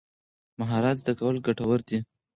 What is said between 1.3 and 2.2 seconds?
ګټور دي.